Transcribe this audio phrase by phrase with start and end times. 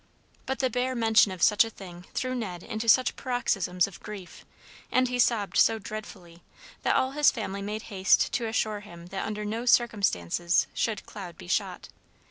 [0.47, 4.47] But the bare mention of such a thing threw Ned into such paroxysms of grief,
[4.91, 6.41] and he sobbed so dreadfully,
[6.81, 11.37] that all his family made haste to assure him that under no circumstances should Cloud
[11.37, 11.89] be shot.